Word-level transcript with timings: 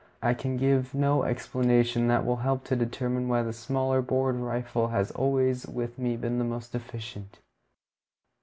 I 0.19 0.33
can 0.33 0.57
give 0.57 0.95
no 0.95 1.21
explanation 1.21 2.07
that 2.07 2.25
will 2.25 2.37
help 2.37 2.63
to 2.63 2.75
determine 2.75 3.27
why 3.27 3.43
the 3.43 3.53
smaller 3.53 4.01
bored 4.01 4.35
rifle 4.37 4.87
has 4.87 5.11
always, 5.11 5.67
with 5.67 5.99
me, 5.99 6.17
been 6.17 6.39
the 6.39 6.43
most 6.43 6.73
efficient. 6.73 7.37